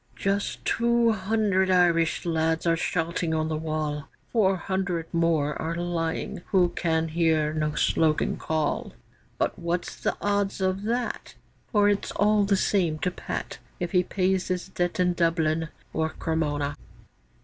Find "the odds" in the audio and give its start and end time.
9.95-10.59